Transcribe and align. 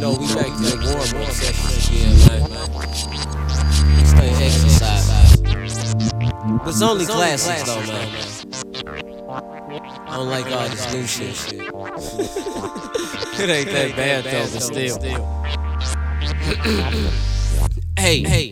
No, 0.00 0.12
we 0.12 0.26
back 0.34 0.52
to 0.52 0.62
the 0.62 0.76
warm 0.84 1.22
up 1.22 1.32
session 1.32 1.68
again, 1.94 2.14
man. 2.28 2.42
This 3.98 4.12
thing 4.12 4.34
exercise. 4.42 5.06
But 6.58 6.68
it's 6.68 6.82
only 6.82 7.06
classics, 7.06 7.62
though, 7.64 7.80
man. 7.86 8.08
I 10.06 10.16
don't 10.16 10.28
like 10.28 10.46
all 10.46 10.68
this 10.68 10.92
new 10.92 11.06
shit. 11.06 11.34
shit. 11.36 11.60
it 13.40 13.50
ain't 13.50 13.70
that 13.70 13.96
bad, 13.96 14.24
though, 14.24 14.48
but 14.52 14.62
still. 14.62 14.98
hey, 17.98 18.22
hey. 18.22 18.50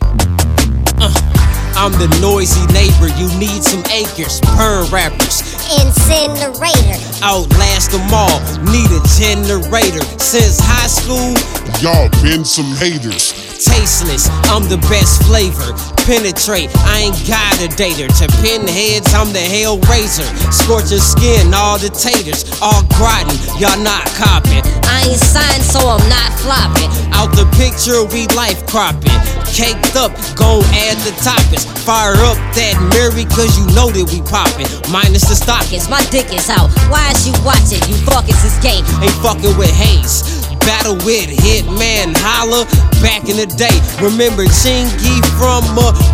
Uh. 0.97 1.35
I'm 1.77 1.91
the 1.91 2.07
noisy 2.21 2.65
neighbor, 2.71 3.11
you 3.19 3.27
need 3.37 3.61
some 3.61 3.83
acres, 3.91 4.39
per 4.55 4.87
rappers. 4.87 5.41
Incinerate 5.75 6.84
Outlast 7.25 7.89
them 7.91 8.05
all. 8.13 8.37
Need 8.69 8.85
a 8.93 9.01
generator. 9.17 10.03
Since 10.21 10.59
high 10.61 10.85
school, 10.85 11.33
Y'all 11.81 12.07
been 12.21 12.45
some 12.45 12.69
haters. 12.77 13.33
tasteless. 13.65 14.29
I'm 14.53 14.63
the 14.69 14.77
best 14.89 15.23
flavor. 15.25 15.73
Penetrate, 16.05 16.69
I 16.85 17.09
ain't 17.09 17.17
got 17.25 17.57
a 17.65 17.67
dater. 17.73 18.05
To 18.21 18.25
pinheads, 18.45 19.09
I'm 19.13 19.33
the 19.33 19.41
hell 19.41 19.79
razor. 19.89 20.27
Scorching 20.53 21.01
skin, 21.01 21.49
all 21.53 21.79
the 21.81 21.89
taters. 21.89 22.45
Au 22.61 22.85
gratin, 22.93 23.33
y'all 23.57 23.79
not 23.81 24.05
copping. 24.13 24.61
I 24.85 25.09
ain't 25.09 25.17
signed, 25.19 25.63
so 25.65 25.81
I'm 25.81 26.05
not 26.07 26.29
flopping. 26.45 26.93
Out 27.17 27.33
the 27.33 27.49
picture, 27.57 28.05
we 28.13 28.27
life 28.37 28.61
cropping. 28.69 29.17
Caked 29.49 29.95
up, 29.95 30.11
gon' 30.37 30.61
add 30.85 30.97
the 31.07 31.13
toppings. 31.25 31.54
Fire 31.85 32.17
up 32.25 32.33
that 32.57 32.73
Mary, 32.97 33.29
cause 33.29 33.53
you 33.61 33.65
know 33.77 33.93
that 33.93 34.09
we 34.09 34.17
poppin'. 34.25 34.65
Minus 34.89 35.29
the 35.29 35.37
stockings, 35.37 35.85
my 35.85 36.01
dick 36.09 36.33
is 36.33 36.49
out. 36.49 36.73
Why 36.89 37.13
is 37.13 37.29
you 37.29 37.33
watching? 37.45 37.77
You 37.85 37.93
fuckers 38.01 38.41
is 38.41 38.57
gay. 38.57 38.81
ain't 39.05 39.13
fucking 39.21 39.53
with 39.53 39.69
Hayes. 39.69 40.25
Battle 40.65 40.97
with 41.05 41.29
Hitman 41.29 42.17
Holla 42.17 42.65
back 43.05 43.29
in 43.29 43.37
the 43.37 43.45
day. 43.45 43.77
Remember 44.01 44.49
Chingy 44.49 45.21
from 45.37 45.61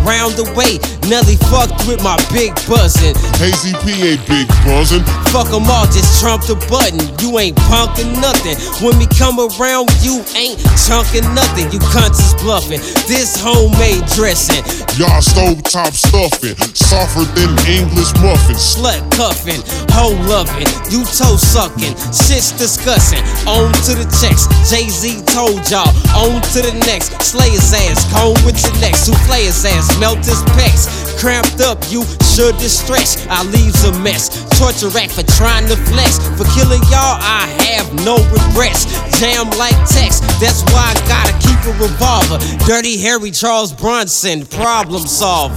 around 0.04 0.36
the 0.36 0.44
way. 0.52 0.76
Nelly 1.08 1.40
fucked 1.48 1.88
with 1.88 2.04
my 2.04 2.20
big 2.28 2.52
buzzin'. 2.68 3.16
Hazy 3.40 3.72
P 3.80 3.96
ain't 4.04 4.20
big 4.28 4.46
buzzin'. 4.68 5.00
Fuck 5.32 5.48
'em 5.48 5.64
all, 5.72 5.88
just 5.88 6.20
trump 6.20 6.44
the 6.44 6.54
button. 6.68 7.00
You 7.24 7.38
ain't 7.40 7.56
punkin' 7.72 8.12
nothing. 8.20 8.60
When 8.84 9.00
we 9.00 9.08
come 9.16 9.40
around, 9.40 9.88
you 10.04 10.20
ain't 10.36 10.60
chunkin' 10.84 11.24
nothing. 11.34 11.72
You 11.72 11.80
cunts 11.88 12.20
is 12.20 12.36
bluffin'. 12.44 12.80
This 13.08 13.40
homemade 13.40 14.04
dressing, 14.12 14.60
Y'all 15.00 15.22
stove 15.24 15.62
top 15.64 15.92
stuffing. 15.96 16.54
Softer 16.76 17.24
than 17.32 17.50
English 17.64 18.12
muffins. 18.20 18.60
slut 18.60 19.00
cuffin'. 19.16 19.64
hoe 19.96 20.12
lovin'. 20.28 20.68
you 20.92 21.00
toe 21.08 21.40
sucking, 21.40 21.96
shit's 22.12 22.52
disgusting. 22.52 23.24
On 23.48 23.72
to 23.88 23.92
the 23.96 24.06
checks, 24.20 24.44
Jay 24.68 24.88
Z 24.92 25.22
told 25.32 25.58
y'all. 25.72 25.88
On 26.12 26.36
to 26.52 26.60
the 26.60 26.81
next, 26.86 27.20
slay 27.22 27.50
his 27.50 27.72
ass, 27.72 28.04
comb 28.12 28.34
with 28.44 28.60
your 28.62 28.74
next, 28.80 29.06
souffle 29.06 29.34
his 29.34 29.64
ass, 29.64 29.88
melt 29.98 30.18
his 30.18 30.42
pecs. 30.54 30.86
Cramped 31.18 31.60
up, 31.60 31.78
you 31.90 32.04
should 32.34 32.56
distress. 32.58 33.26
I 33.28 33.44
leaves 33.44 33.84
a 33.84 33.92
mess. 34.00 34.28
Torture 34.58 34.88
rack 34.88 35.10
for 35.10 35.22
trying 35.38 35.66
to 35.68 35.76
flex. 35.76 36.18
For 36.36 36.44
killing 36.54 36.82
y'all, 36.90 37.18
I 37.20 37.46
have 37.66 37.92
no 38.04 38.16
regrets. 38.30 38.86
Jam 39.18 39.50
like 39.58 39.76
text, 39.86 40.22
that's 40.40 40.62
why 40.72 40.90
I 40.90 40.98
gotta 41.06 41.34
keep 41.38 41.60
a 41.66 41.74
revolver. 41.78 42.38
Dirty 42.66 42.98
Harry 42.98 43.30
Charles 43.30 43.72
Bronson, 43.72 44.46
problem 44.46 45.06
solver. 45.06 45.54